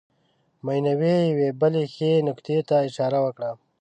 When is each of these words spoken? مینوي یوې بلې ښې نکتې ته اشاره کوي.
مینوي 0.65 1.15
یوې 1.31 1.49
بلې 1.61 1.83
ښې 1.93 2.11
نکتې 2.27 2.57
ته 2.67 2.75
اشاره 2.87 3.19
کوي. 3.37 3.51